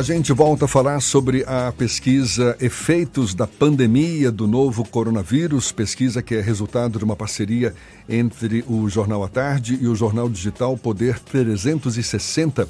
A 0.00 0.02
gente 0.02 0.32
volta 0.32 0.64
a 0.64 0.68
falar 0.68 0.98
sobre 1.00 1.44
a 1.46 1.70
pesquisa 1.76 2.56
Efeitos 2.58 3.34
da 3.34 3.46
Pandemia 3.46 4.32
do 4.32 4.46
Novo 4.46 4.82
Coronavírus, 4.82 5.72
pesquisa 5.72 6.22
que 6.22 6.34
é 6.34 6.40
resultado 6.40 6.98
de 6.98 7.04
uma 7.04 7.14
parceria 7.14 7.74
entre 8.08 8.64
o 8.66 8.88
Jornal 8.88 9.22
à 9.22 9.28
Tarde 9.28 9.78
e 9.78 9.86
o 9.86 9.94
Jornal 9.94 10.30
Digital 10.30 10.74
Poder 10.78 11.18
360. 11.18 12.66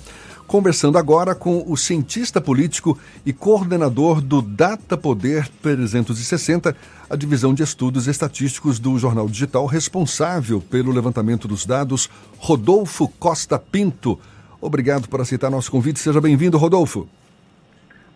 Conversando 0.49 0.99
agora 0.99 1.33
com 1.33 1.63
o 1.69 1.77
cientista 1.77 2.41
político 2.41 2.99
e 3.25 3.33
coordenador 3.33 4.21
do 4.21 4.43
Data 4.43 4.97
Poder 4.99 5.47
360, 5.63 6.75
a 7.09 7.15
divisão 7.15 7.55
de 7.55 7.63
estudos 7.63 8.09
estatísticos 8.09 8.81
do 8.81 8.99
Jornal 8.99 9.29
Digital, 9.29 9.67
responsável 9.67 10.61
pelo 10.61 10.91
levantamento 10.91 11.47
dos 11.47 11.65
dados, 11.65 12.11
Rodolfo 12.39 13.07
Costa 13.21 13.57
Pinto. 13.57 14.19
Obrigado 14.61 15.09
por 15.09 15.21
aceitar 15.21 15.49
nosso 15.49 15.71
convite. 15.71 16.01
Seja 16.01 16.21
bem-vindo, 16.21 16.59
Rodolfo. 16.59 17.09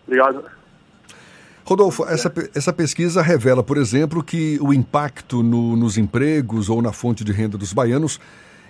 Obrigado. 0.05 0.43
Rodolfo, 1.63 2.05
essa, 2.05 2.31
essa 2.53 2.71
pesquisa 2.71 3.23
revela, 3.23 3.63
por 3.63 3.77
exemplo, 3.77 4.23
que 4.23 4.59
o 4.61 4.71
impacto 4.71 5.41
no, 5.41 5.75
nos 5.75 5.97
empregos 5.97 6.69
ou 6.69 6.79
na 6.79 6.91
fonte 6.91 7.23
de 7.23 7.31
renda 7.31 7.57
dos 7.57 7.73
baianos 7.73 8.19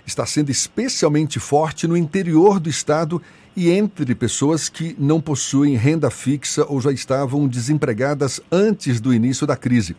está 0.06 0.24
sendo 0.24 0.50
especialmente 0.50 1.38
forte 1.38 1.86
no 1.86 1.96
interior 1.96 2.58
do 2.58 2.70
estado 2.70 3.20
e 3.54 3.70
entre 3.70 4.14
pessoas 4.14 4.68
que 4.68 4.96
não 4.98 5.20
possuem 5.20 5.76
renda 5.76 6.10
fixa 6.10 6.64
ou 6.68 6.80
já 6.80 6.90
estavam 6.90 7.46
desempregadas 7.46 8.40
antes 8.50 9.00
do 9.00 9.12
início 9.12 9.46
da 9.46 9.56
crise. 9.56 9.94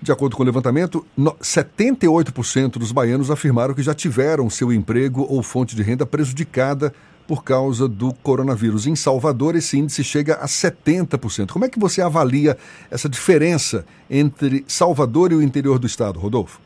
De 0.00 0.10
acordo 0.12 0.36
com 0.36 0.42
o 0.42 0.46
levantamento, 0.46 1.04
78% 1.18 2.78
dos 2.78 2.92
baianos 2.92 3.30
afirmaram 3.30 3.74
que 3.74 3.82
já 3.82 3.92
tiveram 3.92 4.48
seu 4.48 4.72
emprego 4.72 5.26
ou 5.28 5.42
fonte 5.42 5.76
de 5.76 5.82
renda 5.82 6.06
prejudicada 6.06 6.92
por 7.28 7.44
causa 7.44 7.86
do 7.86 8.14
coronavírus. 8.14 8.86
Em 8.86 8.96
Salvador, 8.96 9.54
esse 9.54 9.78
índice 9.78 10.02
chega 10.02 10.36
a 10.36 10.46
70%. 10.46 11.52
Como 11.52 11.66
é 11.66 11.68
que 11.68 11.78
você 11.78 12.00
avalia 12.00 12.56
essa 12.90 13.06
diferença 13.06 13.84
entre 14.10 14.64
Salvador 14.66 15.30
e 15.30 15.34
o 15.34 15.42
interior 15.42 15.78
do 15.78 15.86
estado, 15.86 16.18
Rodolfo? 16.18 16.58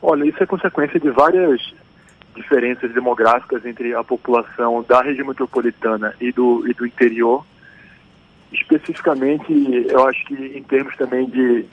Olha, 0.00 0.24
isso 0.24 0.42
é 0.42 0.46
consequência 0.46 0.98
de 0.98 1.10
várias 1.10 1.60
diferenças 2.34 2.92
demográficas 2.94 3.64
entre 3.66 3.94
a 3.94 4.02
população 4.02 4.82
da 4.88 5.02
região 5.02 5.28
metropolitana 5.28 6.14
e 6.18 6.32
do, 6.32 6.66
e 6.66 6.72
do 6.72 6.86
interior. 6.86 7.44
Especificamente, 8.50 9.52
eu 9.86 10.06
acho 10.08 10.24
que 10.24 10.34
em 10.34 10.62
termos 10.62 10.96
também 10.96 11.28
de 11.28 11.66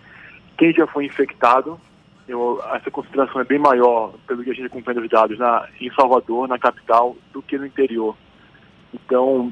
quem 0.57 0.73
já 0.73 0.85
foi 0.85 1.05
infectado, 1.05 1.79
eu, 2.27 2.61
essa 2.73 2.89
concentração 2.91 3.41
é 3.41 3.43
bem 3.43 3.59
maior, 3.59 4.13
pelo 4.27 4.43
que 4.43 4.51
a 4.51 4.53
gente 4.53 4.67
acompanha 4.67 5.01
os 5.01 5.09
dados, 5.09 5.37
na, 5.37 5.67
em 5.79 5.91
Salvador, 5.93 6.47
na 6.47 6.57
capital, 6.57 7.15
do 7.33 7.41
que 7.41 7.57
no 7.57 7.65
interior. 7.65 8.15
Então, 8.93 9.51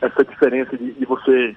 essa 0.00 0.24
diferença 0.24 0.76
de, 0.76 0.92
de 0.92 1.04
você 1.04 1.56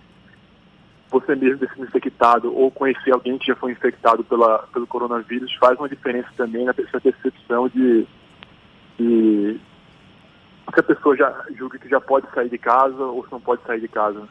você 1.10 1.36
mesmo 1.36 1.60
ter 1.60 1.70
sido 1.70 1.86
infectado 1.86 2.58
ou 2.58 2.72
conhecer 2.72 3.12
alguém 3.12 3.38
que 3.38 3.46
já 3.46 3.56
foi 3.56 3.72
infectado 3.72 4.24
pela, 4.24 4.68
pelo 4.74 4.88
coronavírus 4.88 5.54
faz 5.60 5.78
uma 5.78 5.88
diferença 5.88 6.28
também 6.36 6.66
na 6.66 6.74
percepção 6.74 7.70
de, 7.70 8.08
e 9.00 9.60
se 10.74 10.80
a 10.80 10.84
pessoa 10.84 11.16
já 11.16 11.46
julga 11.56 11.78
que 11.78 11.88
já 11.88 12.02
pode 12.02 12.28
sair 12.34 12.50
de 12.50 12.58
casa 12.58 13.04
ou 13.04 13.24
se 13.26 13.32
não 13.32 13.40
pode 13.40 13.62
sair 13.64 13.80
de 13.80 13.88
casa. 13.88 14.28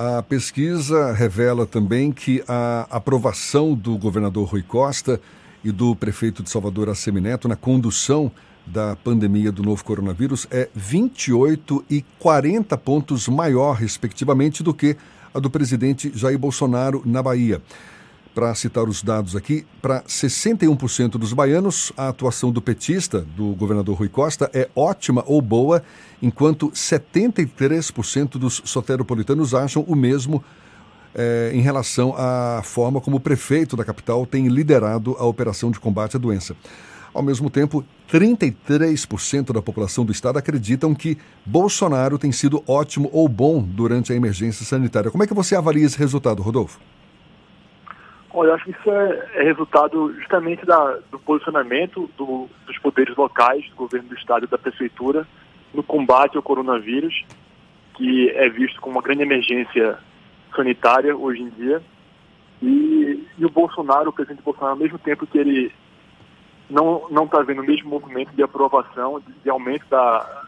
A 0.00 0.22
pesquisa 0.22 1.10
revela 1.10 1.66
também 1.66 2.12
que 2.12 2.40
a 2.46 2.86
aprovação 2.88 3.74
do 3.74 3.98
governador 3.98 4.46
Rui 4.46 4.62
Costa 4.62 5.20
e 5.64 5.72
do 5.72 5.96
prefeito 5.96 6.40
de 6.40 6.50
Salvador, 6.50 6.88
Assemineto, 6.88 7.48
na 7.48 7.56
condução 7.56 8.30
da 8.64 8.94
pandemia 8.94 9.50
do 9.50 9.60
novo 9.60 9.82
coronavírus 9.82 10.46
é 10.52 10.68
28 10.72 11.84
e 11.90 12.04
40 12.20 12.78
pontos 12.78 13.26
maior, 13.26 13.72
respectivamente, 13.72 14.62
do 14.62 14.72
que 14.72 14.96
a 15.34 15.40
do 15.40 15.50
presidente 15.50 16.12
Jair 16.14 16.38
Bolsonaro 16.38 17.02
na 17.04 17.20
Bahia. 17.20 17.60
Para 18.34 18.54
citar 18.54 18.88
os 18.88 19.02
dados 19.02 19.34
aqui, 19.34 19.66
para 19.82 20.02
61% 20.02 21.12
dos 21.12 21.32
baianos, 21.32 21.92
a 21.96 22.08
atuação 22.08 22.52
do 22.52 22.62
petista, 22.62 23.26
do 23.36 23.54
governador 23.54 23.96
Rui 23.96 24.08
Costa, 24.08 24.48
é 24.54 24.68
ótima 24.76 25.24
ou 25.26 25.42
boa, 25.42 25.82
enquanto 26.22 26.70
73% 26.70 28.38
dos 28.38 28.62
soteropolitanos 28.64 29.54
acham 29.54 29.82
o 29.88 29.96
mesmo 29.96 30.44
é, 31.14 31.50
em 31.52 31.60
relação 31.60 32.14
à 32.16 32.62
forma 32.62 33.00
como 33.00 33.16
o 33.16 33.20
prefeito 33.20 33.76
da 33.76 33.84
capital 33.84 34.24
tem 34.24 34.46
liderado 34.46 35.16
a 35.18 35.24
operação 35.24 35.70
de 35.70 35.80
combate 35.80 36.16
à 36.16 36.18
doença. 36.18 36.54
Ao 37.12 37.22
mesmo 37.22 37.50
tempo, 37.50 37.84
33% 38.12 39.52
da 39.52 39.62
população 39.62 40.04
do 40.04 40.12
estado 40.12 40.38
acreditam 40.38 40.94
que 40.94 41.18
Bolsonaro 41.44 42.18
tem 42.18 42.30
sido 42.30 42.62
ótimo 42.66 43.10
ou 43.12 43.28
bom 43.28 43.60
durante 43.62 44.12
a 44.12 44.16
emergência 44.16 44.64
sanitária. 44.64 45.10
Como 45.10 45.24
é 45.24 45.26
que 45.26 45.34
você 45.34 45.56
avalia 45.56 45.84
esse 45.84 45.98
resultado, 45.98 46.42
Rodolfo? 46.42 46.78
Olha, 48.38 48.50
eu 48.50 48.54
acho 48.54 48.66
que 48.66 48.70
isso 48.70 48.88
é, 48.88 49.30
é 49.34 49.42
resultado 49.42 50.14
justamente 50.14 50.64
da, 50.64 51.00
do 51.10 51.18
posicionamento 51.18 52.08
do, 52.16 52.48
dos 52.66 52.78
poderes 52.78 53.16
locais, 53.16 53.68
do 53.70 53.74
governo 53.74 54.10
do 54.10 54.14
estado 54.14 54.44
e 54.44 54.48
da 54.48 54.56
prefeitura, 54.56 55.26
no 55.74 55.82
combate 55.82 56.36
ao 56.36 56.42
coronavírus, 56.44 57.24
que 57.94 58.30
é 58.30 58.48
visto 58.48 58.80
como 58.80 58.94
uma 58.94 59.02
grande 59.02 59.22
emergência 59.22 59.98
sanitária 60.54 61.16
hoje 61.16 61.42
em 61.42 61.48
dia. 61.48 61.82
E, 62.62 63.26
e 63.36 63.44
o 63.44 63.50
Bolsonaro, 63.50 64.10
o 64.10 64.12
presidente 64.12 64.44
Bolsonaro, 64.44 64.74
ao 64.74 64.78
mesmo 64.78 65.00
tempo 65.00 65.26
que 65.26 65.36
ele 65.36 65.72
não 66.70 67.24
está 67.24 67.42
vendo 67.42 67.60
o 67.60 67.66
mesmo 67.66 67.90
movimento 67.90 68.30
de 68.36 68.42
aprovação, 68.44 69.18
de, 69.18 69.32
de 69.32 69.50
aumento 69.50 69.84
da, 69.90 70.44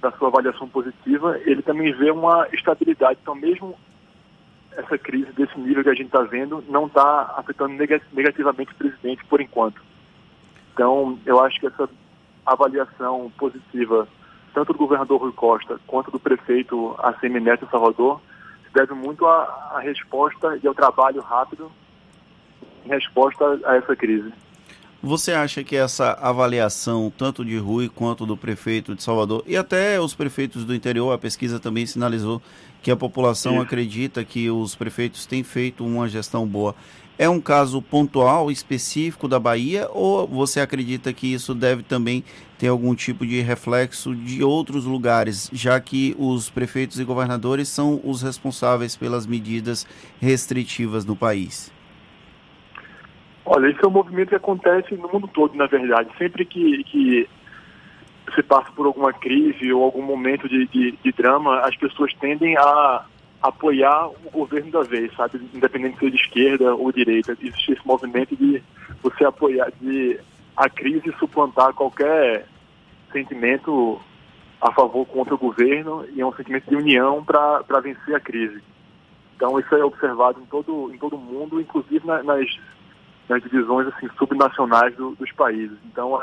da 0.00 0.12
sua 0.12 0.28
avaliação 0.28 0.68
positiva, 0.68 1.40
ele 1.44 1.62
também 1.62 1.92
vê 1.92 2.12
uma 2.12 2.46
estabilidade. 2.52 3.18
Então, 3.20 3.34
mesmo 3.34 3.76
essa 4.76 4.98
crise 4.98 5.32
desse 5.32 5.58
nível 5.58 5.82
que 5.82 5.88
a 5.88 5.94
gente 5.94 6.06
está 6.06 6.22
vendo 6.22 6.62
não 6.68 6.86
está 6.86 7.34
afetando 7.36 7.74
negativamente 8.12 8.72
o 8.72 8.76
presidente 8.76 9.24
por 9.24 9.40
enquanto. 9.40 9.80
Então, 10.72 11.18
eu 11.24 11.40
acho 11.40 11.58
que 11.58 11.66
essa 11.66 11.88
avaliação 12.44 13.32
positiva, 13.38 14.06
tanto 14.54 14.72
do 14.72 14.78
governador 14.78 15.20
Rui 15.20 15.32
Costa 15.32 15.80
quanto 15.86 16.10
do 16.10 16.20
prefeito 16.20 16.94
ACM 16.98 17.40
Neto 17.40 17.66
Salvador, 17.70 18.20
se 18.66 18.72
deve 18.74 18.92
muito 18.94 19.26
à, 19.26 19.72
à 19.74 19.80
resposta 19.80 20.58
e 20.62 20.66
ao 20.66 20.74
trabalho 20.74 21.22
rápido 21.22 21.72
em 22.84 22.88
resposta 22.90 23.58
a 23.64 23.76
essa 23.76 23.96
crise. 23.96 24.32
Você 25.02 25.32
acha 25.32 25.62
que 25.62 25.76
essa 25.76 26.12
avaliação, 26.12 27.12
tanto 27.16 27.44
de 27.44 27.56
Rui 27.58 27.88
quanto 27.88 28.26
do 28.26 28.36
prefeito 28.36 28.94
de 28.94 29.02
Salvador, 29.02 29.44
e 29.46 29.56
até 29.56 30.00
os 30.00 30.14
prefeitos 30.14 30.64
do 30.64 30.74
interior, 30.74 31.12
a 31.12 31.18
pesquisa 31.18 31.60
também 31.60 31.86
sinalizou 31.86 32.42
que 32.82 32.90
a 32.90 32.96
população 32.96 33.54
Isso. 33.54 33.62
acredita 33.62 34.24
que 34.24 34.50
os 34.50 34.74
prefeitos 34.74 35.26
têm 35.26 35.42
feito 35.42 35.84
uma 35.84 36.08
gestão 36.08 36.46
boa. 36.46 36.74
É 37.18 37.28
um 37.28 37.40
caso 37.40 37.80
pontual, 37.80 38.50
específico 38.50 39.26
da 39.26 39.38
Bahia, 39.38 39.88
ou 39.90 40.26
você 40.26 40.60
acredita 40.60 41.12
que 41.14 41.32
isso 41.32 41.54
deve 41.54 41.82
também 41.82 42.22
ter 42.58 42.68
algum 42.68 42.94
tipo 42.94 43.26
de 43.26 43.40
reflexo 43.40 44.14
de 44.14 44.44
outros 44.44 44.84
lugares, 44.84 45.48
já 45.52 45.80
que 45.80 46.14
os 46.18 46.50
prefeitos 46.50 47.00
e 47.00 47.04
governadores 47.04 47.68
são 47.68 48.00
os 48.04 48.20
responsáveis 48.20 48.96
pelas 48.96 49.26
medidas 49.26 49.86
restritivas 50.20 51.06
no 51.06 51.16
país? 51.16 51.75
Olha, 53.46 53.68
esse 53.68 53.82
é 53.82 53.86
um 53.86 53.92
movimento 53.92 54.30
que 54.30 54.34
acontece 54.34 54.96
no 54.96 55.08
mundo 55.08 55.28
todo, 55.28 55.54
na 55.54 55.66
verdade. 55.66 56.10
Sempre 56.18 56.44
que, 56.44 56.82
que 56.82 57.28
se 58.34 58.42
passa 58.42 58.70
por 58.72 58.86
alguma 58.86 59.12
crise 59.12 59.72
ou 59.72 59.84
algum 59.84 60.02
momento 60.02 60.48
de, 60.48 60.66
de, 60.66 60.92
de 60.92 61.12
drama, 61.12 61.60
as 61.60 61.76
pessoas 61.76 62.12
tendem 62.14 62.56
a 62.58 63.04
apoiar 63.40 64.08
o 64.08 64.30
governo 64.32 64.72
da 64.72 64.82
vez, 64.82 65.14
sabe? 65.14 65.40
Independente 65.54 65.94
de 65.94 66.00
ser 66.00 66.10
de 66.10 66.16
esquerda 66.16 66.74
ou 66.74 66.90
direita. 66.90 67.36
Existe 67.40 67.72
esse 67.72 67.86
movimento 67.86 68.34
de 68.34 68.60
você 69.00 69.24
apoiar, 69.24 69.70
de 69.80 70.18
a 70.56 70.68
crise 70.68 71.14
suplantar 71.18 71.72
qualquer 71.72 72.46
sentimento 73.12 74.00
a 74.60 74.72
favor 74.72 75.06
contra 75.06 75.34
o 75.34 75.38
governo 75.38 76.04
e 76.14 76.20
é 76.20 76.26
um 76.26 76.32
sentimento 76.32 76.68
de 76.68 76.74
união 76.74 77.22
para 77.22 77.80
vencer 77.80 78.16
a 78.16 78.20
crise. 78.20 78.60
Então 79.36 79.60
isso 79.60 79.72
é 79.72 79.84
observado 79.84 80.40
em 80.40 80.46
todo 80.46 80.90
em 80.92 80.98
todo 80.98 81.14
o 81.14 81.20
mundo, 81.20 81.60
inclusive 81.60 82.04
nas 82.06 82.48
nas 83.28 83.42
divisões 83.42 83.88
assim, 83.88 84.08
subnacionais 84.18 84.94
do, 84.96 85.14
dos 85.16 85.30
países. 85.32 85.76
Então, 85.86 86.20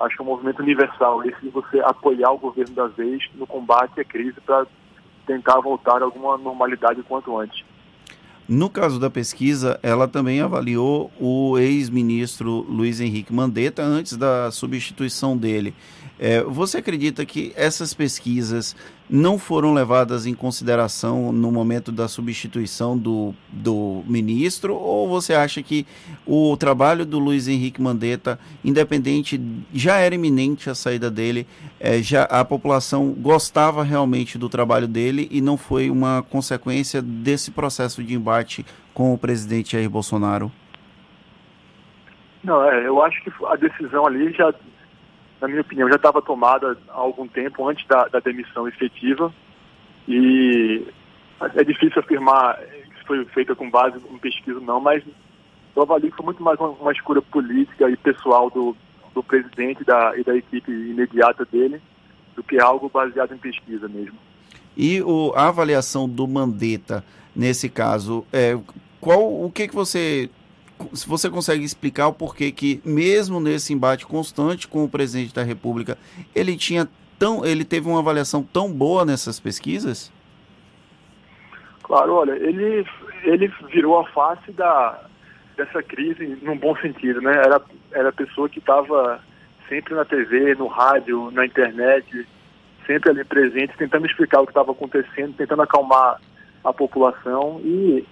acho 0.00 0.16
que 0.16 0.22
é 0.22 0.24
um 0.24 0.28
movimento 0.28 0.62
universal 0.62 1.24
esse 1.24 1.40
de 1.40 1.48
você 1.48 1.80
apoiar 1.80 2.30
o 2.30 2.38
governo 2.38 2.74
da 2.74 2.86
vez 2.86 3.22
no 3.34 3.46
combate 3.46 4.00
à 4.00 4.04
crise 4.04 4.40
para 4.40 4.66
tentar 5.26 5.60
voltar 5.60 6.00
a 6.00 6.04
alguma 6.04 6.38
normalidade 6.38 7.02
quanto 7.02 7.36
antes. 7.36 7.64
No 8.48 8.70
caso 8.70 8.98
da 8.98 9.10
pesquisa, 9.10 9.78
ela 9.82 10.08
também 10.08 10.40
avaliou 10.40 11.12
o 11.20 11.58
ex-ministro 11.58 12.64
Luiz 12.66 12.98
Henrique 12.98 13.30
Mandetta 13.30 13.82
antes 13.82 14.16
da 14.16 14.50
substituição 14.50 15.36
dele. 15.36 15.74
É, 16.18 16.42
você 16.42 16.78
acredita 16.78 17.26
que 17.26 17.52
essas 17.54 17.92
pesquisas 17.92 18.74
não 19.08 19.38
foram 19.38 19.72
levadas 19.72 20.26
em 20.26 20.34
consideração 20.34 21.32
no 21.32 21.50
momento 21.50 21.90
da 21.90 22.08
substituição 22.08 22.96
do, 22.96 23.34
do 23.48 24.02
ministro? 24.06 24.74
Ou 24.74 25.08
você 25.08 25.34
acha 25.34 25.62
que 25.62 25.86
o 26.26 26.56
trabalho 26.56 27.06
do 27.06 27.18
Luiz 27.18 27.48
Henrique 27.48 27.80
Mandetta, 27.80 28.38
independente, 28.64 29.40
já 29.72 29.96
era 29.96 30.14
iminente 30.14 30.68
a 30.68 30.74
saída 30.74 31.10
dele, 31.10 31.46
é, 31.80 32.02
já 32.02 32.24
a 32.24 32.44
população 32.44 33.12
gostava 33.12 33.82
realmente 33.82 34.36
do 34.36 34.48
trabalho 34.48 34.86
dele 34.86 35.28
e 35.30 35.40
não 35.40 35.56
foi 35.56 35.90
uma 35.90 36.22
consequência 36.22 37.00
desse 37.00 37.50
processo 37.50 38.02
de 38.02 38.14
embate 38.14 38.64
com 38.92 39.14
o 39.14 39.18
presidente 39.18 39.72
Jair 39.72 39.88
Bolsonaro? 39.88 40.52
Não, 42.44 42.62
é, 42.64 42.86
eu 42.86 43.02
acho 43.02 43.22
que 43.22 43.32
a 43.46 43.56
decisão 43.56 44.06
ali 44.06 44.32
já 44.32 44.52
na 45.40 45.48
minha 45.48 45.60
opinião, 45.60 45.88
já 45.88 45.96
estava 45.96 46.20
tomada 46.20 46.76
há 46.88 46.94
algum 46.94 47.26
tempo 47.28 47.68
antes 47.68 47.86
da, 47.86 48.08
da, 48.08 48.20
demissão 48.20 48.66
efetiva 48.66 49.32
e 50.06 50.84
é 51.54 51.64
difícil 51.64 52.00
afirmar 52.00 52.58
que 52.58 53.06
foi 53.06 53.24
feita 53.26 53.54
com 53.54 53.70
base 53.70 53.98
em 54.10 54.18
pesquisa 54.18 54.60
não, 54.60 54.80
mas 54.80 55.02
eu 55.74 55.82
avalio 55.82 56.10
que 56.10 56.16
foi 56.16 56.26
muito 56.26 56.42
mais 56.42 56.58
uma, 56.58 56.70
uma 56.70 56.92
escolha 56.92 57.22
política 57.22 57.88
e 57.88 57.96
pessoal 57.96 58.50
do, 58.50 58.76
do 59.14 59.22
presidente 59.22 59.84
da, 59.84 60.16
e 60.16 60.24
da 60.24 60.36
equipe 60.36 60.70
imediata 60.70 61.44
dele 61.44 61.80
do 62.34 62.42
que 62.42 62.60
algo 62.60 62.88
baseado 62.88 63.34
em 63.34 63.38
pesquisa 63.38 63.88
mesmo. 63.88 64.18
E 64.76 65.02
o, 65.02 65.32
a 65.34 65.48
avaliação 65.48 66.08
do 66.08 66.26
Mandetta, 66.26 67.04
nesse 67.34 67.68
caso, 67.68 68.24
é, 68.32 68.56
qual 69.00 69.44
o 69.44 69.50
que, 69.50 69.68
que 69.68 69.74
você 69.74 70.30
se 70.92 71.08
você 71.08 71.28
consegue 71.28 71.64
explicar 71.64 72.08
o 72.08 72.12
porquê 72.12 72.50
que, 72.50 72.80
mesmo 72.84 73.40
nesse 73.40 73.72
embate 73.72 74.06
constante 74.06 74.68
com 74.68 74.84
o 74.84 74.88
presidente 74.88 75.34
da 75.34 75.42
República, 75.42 75.98
ele 76.34 76.56
tinha 76.56 76.88
tão, 77.18 77.44
ele 77.44 77.64
teve 77.64 77.88
uma 77.88 77.98
avaliação 77.98 78.42
tão 78.42 78.72
boa 78.72 79.04
nessas 79.04 79.40
pesquisas? 79.40 80.12
Claro, 81.82 82.14
olha, 82.14 82.32
ele, 82.32 82.86
ele 83.24 83.52
virou 83.72 83.98
a 83.98 84.04
face 84.10 84.52
da, 84.52 85.02
dessa 85.56 85.82
crise 85.82 86.38
num 86.42 86.56
bom 86.56 86.76
sentido, 86.76 87.20
né? 87.20 87.32
Era, 87.32 87.60
era 87.92 88.08
a 88.10 88.12
pessoa 88.12 88.48
que 88.48 88.58
estava 88.58 89.20
sempre 89.68 89.94
na 89.94 90.04
TV, 90.04 90.54
no 90.54 90.66
rádio, 90.66 91.30
na 91.30 91.44
internet, 91.44 92.26
sempre 92.86 93.10
ali 93.10 93.24
presente, 93.24 93.76
tentando 93.76 94.06
explicar 94.06 94.40
o 94.40 94.44
que 94.44 94.50
estava 94.50 94.72
acontecendo, 94.72 95.34
tentando 95.36 95.62
acalmar 95.62 96.20
a 96.64 96.72
população 96.72 97.60
e 97.64 98.04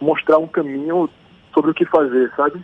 mostrar 0.00 0.38
um 0.38 0.46
caminho 0.46 1.08
sobre 1.54 1.70
o 1.70 1.74
que 1.74 1.86
fazer, 1.86 2.30
sabe? 2.36 2.62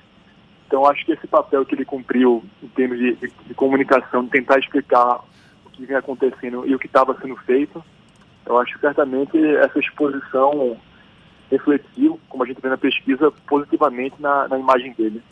Então 0.67 0.85
acho 0.87 1.05
que 1.07 1.13
esse 1.13 1.27
papel 1.27 1.65
que 1.65 1.75
ele 1.75 1.85
cumpriu 1.85 2.45
em 2.63 2.69
termos 2.69 2.99
de, 2.99 3.15
de, 3.15 3.33
de 3.47 3.55
comunicação, 3.55 4.25
de 4.25 4.31
tentar 4.31 4.59
explicar 4.59 5.21
o 5.65 5.71
que 5.71 5.87
vem 5.87 5.97
acontecendo 5.97 6.67
e 6.67 6.75
o 6.75 6.79
que 6.79 6.87
estava 6.87 7.17
sendo 7.21 7.37
feito, 7.37 7.83
eu 8.47 8.59
acho 8.59 8.75
que 8.75 8.81
certamente 8.81 9.37
essa 9.57 9.79
exposição 9.79 10.77
refletiu, 11.51 12.21
como 12.29 12.45
a 12.45 12.47
gente 12.47 12.61
vê 12.61 12.69
na 12.69 12.79
pesquisa, 12.79 13.31
positivamente 13.49 14.15
na, 14.21 14.47
na 14.49 14.59
imagem 14.59 14.93
dele. 14.93 15.23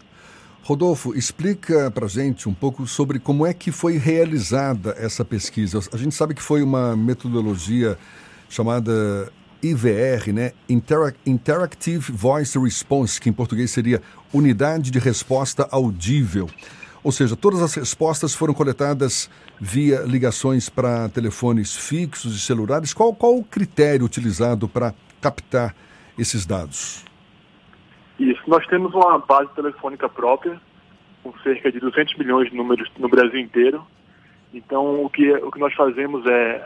Rodolfo, 0.63 1.15
explica 1.15 1.91
para 1.91 2.07
gente 2.09 2.49
um 2.49 2.55
pouco 2.55 2.87
sobre 2.87 3.19
como 3.19 3.47
é 3.47 3.55
que 3.55 3.71
foi 3.71 3.97
realizada 3.97 4.95
essa 4.99 5.25
pesquisa. 5.25 5.79
A 5.93 5.97
gente 5.97 6.15
sabe 6.15 6.35
que 6.35 6.43
foi 6.43 6.63
uma 6.63 6.97
metodologia 6.97 7.97
chamada 8.49 9.33
IVR, 9.63 10.33
né? 10.33 10.53
Interactive 11.27 12.13
Voice 12.13 12.59
Response, 12.59 13.21
que 13.21 13.29
em 13.29 13.33
português 13.33 13.71
seria 13.71 14.01
Unidade 14.33 14.91
de 14.91 14.99
Resposta 14.99 15.69
Audível. 15.71 16.49
Ou 17.03 17.13
seja, 17.13 17.37
todas 17.37 17.63
as 17.63 17.75
respostas 17.75 18.35
foram 18.35 18.53
coletadas 18.53 19.31
via 19.61 20.01
ligações 20.01 20.69
para 20.69 21.09
telefones 21.09 21.77
fixos 21.77 22.35
e 22.35 22.41
celulares. 22.41 22.93
Qual, 22.93 23.15
qual 23.15 23.37
o 23.37 23.45
critério 23.45 24.05
utilizado 24.05 24.69
para 24.69 24.95
captar 25.21 25.75
esses 26.19 26.45
dados? 26.45 27.05
Isso, 28.19 28.43
nós 28.49 28.67
temos 28.67 28.93
uma 28.95 29.19
base 29.19 29.49
telefônica 29.55 30.09
própria, 30.09 30.61
com 31.23 31.33
cerca 31.39 31.71
de 31.71 31.79
200 31.79 32.17
milhões 32.19 32.51
de 32.51 32.57
números 32.57 32.91
no 32.99 33.09
Brasil 33.09 33.39
inteiro. 33.39 33.85
Então, 34.53 35.05
o 35.05 35.09
que, 35.09 35.31
o 35.35 35.51
que 35.53 35.61
nós 35.61 35.73
fazemos 35.75 36.27
é 36.27 36.63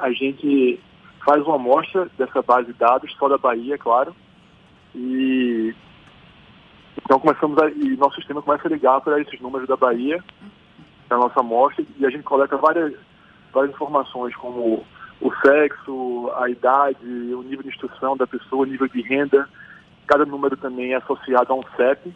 a 0.00 0.10
gente 0.12 0.78
faz 1.24 1.42
uma 1.44 1.56
amostra 1.56 2.08
dessa 2.18 2.42
base 2.42 2.72
de 2.72 2.78
dados, 2.78 3.12
só 3.18 3.28
da 3.28 3.38
Bahia, 3.38 3.78
claro, 3.78 4.14
e 4.94 5.74
então 7.04 7.18
começamos 7.18 7.58
a, 7.58 7.70
e 7.70 7.96
nosso 7.96 8.16
sistema 8.16 8.42
começa 8.42 8.68
a 8.68 8.70
ligar 8.70 9.00
para 9.00 9.20
esses 9.20 9.40
números 9.40 9.68
da 9.68 9.76
Bahia, 9.76 10.22
da 11.08 11.16
nossa 11.16 11.40
amostra, 11.40 11.84
e 11.98 12.06
a 12.06 12.10
gente 12.10 12.22
coleta 12.22 12.56
várias, 12.56 12.94
várias 13.52 13.74
informações 13.74 14.34
como 14.36 14.84
o 15.20 15.32
sexo, 15.36 16.30
a 16.36 16.48
idade, 16.50 17.06
o 17.06 17.42
nível 17.42 17.62
de 17.62 17.68
instrução 17.68 18.16
da 18.16 18.26
pessoa, 18.26 18.62
o 18.62 18.66
nível 18.66 18.88
de 18.88 19.00
renda. 19.02 19.48
Cada 20.06 20.24
número 20.24 20.56
também 20.56 20.92
é 20.92 20.96
associado 20.96 21.52
a 21.52 21.56
um 21.56 21.62
CEP, 21.76 22.12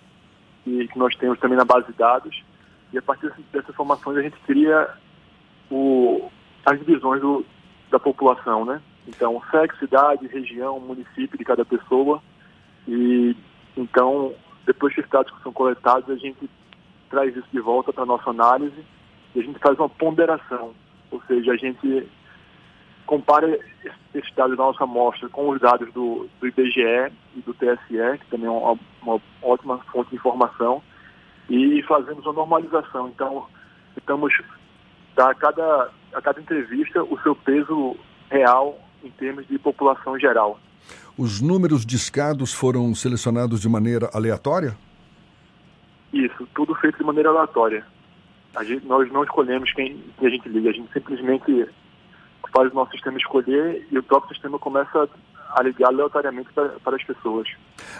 que, 0.64 0.88
que 0.88 0.98
nós 0.98 1.14
temos 1.16 1.38
também 1.38 1.56
na 1.56 1.64
base 1.64 1.86
de 1.86 1.92
dados. 1.92 2.42
E 2.92 2.98
a 2.98 3.02
partir 3.02 3.32
dessas 3.52 3.70
informações 3.70 4.16
a 4.18 4.22
gente 4.22 4.36
cria 4.40 4.88
o, 5.70 6.30
as 6.64 6.78
divisões 6.78 7.20
do, 7.20 7.44
da 7.90 7.98
população, 7.98 8.64
né? 8.64 8.80
Então, 9.06 9.40
sexo, 9.50 9.84
idade, 9.84 10.26
região, 10.26 10.80
município 10.80 11.38
de 11.38 11.44
cada 11.44 11.64
pessoa. 11.64 12.22
E 12.88 13.36
então, 13.76 14.34
depois 14.64 14.94
que 14.94 15.00
os 15.00 15.08
dados 15.08 15.32
são 15.42 15.52
coletados, 15.52 16.10
a 16.10 16.16
gente 16.16 16.48
traz 17.10 17.36
isso 17.36 17.48
de 17.52 17.60
volta 17.60 17.92
para 17.92 18.02
a 18.02 18.06
nossa 18.06 18.30
análise 18.30 18.84
e 19.34 19.40
a 19.40 19.42
gente 19.42 19.58
faz 19.58 19.78
uma 19.78 19.88
ponderação. 19.88 20.74
Ou 21.10 21.22
seja, 21.28 21.52
a 21.52 21.56
gente 21.56 22.08
compara 23.06 23.58
esses 24.14 24.34
dados 24.34 24.56
da 24.56 24.64
nossa 24.64 24.82
amostra 24.82 25.28
com 25.28 25.50
os 25.50 25.60
dados 25.60 25.92
do, 25.92 26.28
do 26.40 26.46
IBGE 26.48 27.12
e 27.36 27.40
do 27.42 27.54
TSE, 27.54 28.18
que 28.18 28.26
também 28.30 28.46
é 28.46 28.50
uma, 28.50 28.76
uma 29.02 29.20
ótima 29.42 29.78
fonte 29.92 30.10
de 30.10 30.16
informação, 30.16 30.82
e 31.48 31.80
fazemos 31.84 32.24
uma 32.24 32.32
normalização. 32.32 33.08
Então, 33.08 33.46
estamos 33.96 34.32
a 35.16 35.34
cada, 35.34 35.90
a 36.12 36.20
cada 36.20 36.40
entrevista 36.40 37.04
o 37.04 37.18
seu 37.20 37.36
peso 37.36 37.96
real 38.28 38.76
em 39.06 39.10
termos 39.10 39.46
de 39.46 39.58
população 39.58 40.18
geral. 40.18 40.58
Os 41.16 41.40
números 41.40 41.86
discados 41.86 42.52
foram 42.52 42.94
selecionados 42.94 43.60
de 43.60 43.68
maneira 43.68 44.10
aleatória? 44.12 44.76
Isso, 46.12 46.46
tudo 46.54 46.74
feito 46.74 46.98
de 46.98 47.04
maneira 47.04 47.30
aleatória. 47.30 47.84
Gente, 48.62 48.86
nós 48.86 49.10
não 49.12 49.22
escolhemos 49.22 49.72
quem, 49.72 50.02
quem, 50.18 50.28
a 50.28 50.30
gente 50.30 50.48
liga, 50.48 50.70
a 50.70 50.72
gente 50.72 50.90
simplesmente 50.92 51.68
faz 52.52 52.70
o 52.72 52.74
nosso 52.74 52.92
sistema 52.92 53.18
escolher 53.18 53.86
e 53.90 53.98
o 53.98 54.02
próprio 54.02 54.32
sistema 54.32 54.58
começa 54.58 55.08
a 55.54 55.62
ligar 55.62 55.88
aleatoriamente 55.88 56.48
para, 56.54 56.68
para 56.80 56.96
as 56.96 57.04
pessoas. 57.04 57.48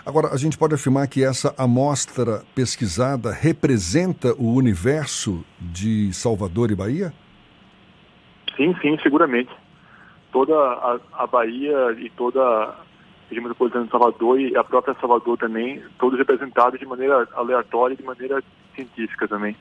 Agora, 0.04 0.28
a 0.32 0.36
gente 0.36 0.56
pode 0.56 0.74
afirmar 0.74 1.08
que 1.08 1.22
essa 1.22 1.54
amostra 1.58 2.42
pesquisada 2.54 3.32
representa 3.32 4.34
o 4.34 4.54
universo 4.54 5.44
de 5.60 6.12
Salvador 6.12 6.70
e 6.70 6.74
Bahia? 6.74 7.12
Sim, 8.56 8.74
sim, 8.80 8.98
seguramente 9.02 9.50
toda 10.32 10.54
a, 10.54 10.98
a 11.12 11.26
Bahia 11.26 11.92
e 11.98 12.10
toda 12.10 12.40
a 12.40 12.74
região 13.28 13.42
metropolitana 13.42 13.84
de 13.84 13.90
Salvador 13.90 14.40
e 14.40 14.56
a 14.56 14.64
própria 14.64 14.94
Salvador 15.00 15.38
também, 15.38 15.82
todos 15.98 16.18
representados 16.18 16.78
de 16.78 16.86
maneira 16.86 17.28
aleatória 17.34 17.94
e 17.94 17.96
de 17.96 18.04
maneira 18.04 18.42
científica 18.74 19.26
também. 19.26 19.56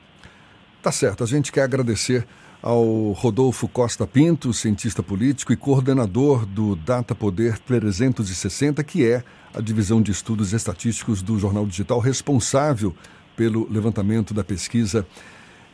Tá 0.82 0.92
certo, 0.92 1.24
a 1.24 1.26
gente 1.26 1.50
quer 1.50 1.62
agradecer 1.62 2.26
ao 2.62 3.12
Rodolfo 3.12 3.68
Costa 3.68 4.06
Pinto, 4.06 4.52
cientista 4.52 5.02
político 5.02 5.52
e 5.52 5.56
coordenador 5.56 6.46
do 6.46 6.74
Data 6.76 7.14
Poder 7.14 7.58
360, 7.58 8.82
que 8.82 9.06
é 9.06 9.22
a 9.54 9.60
divisão 9.60 10.00
de 10.00 10.10
estudos 10.10 10.52
estatísticos 10.52 11.22
do 11.22 11.38
Jornal 11.38 11.66
Digital 11.66 11.98
responsável 11.98 12.94
pelo 13.36 13.70
levantamento 13.70 14.32
da 14.32 14.42
pesquisa 14.42 15.06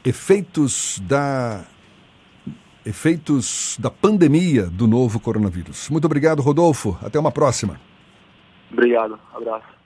Efeitos 0.04 1.00
da 1.04 1.64
efeitos 2.84 3.76
da 3.78 3.90
pandemia 3.90 4.66
do 4.66 4.86
novo 4.86 5.20
coronavírus. 5.20 5.88
Muito 5.88 6.04
obrigado, 6.04 6.42
Rodolfo. 6.42 6.96
Até 7.02 7.18
uma 7.18 7.32
próxima. 7.32 7.80
Obrigado. 8.70 9.18
Abraço. 9.34 9.81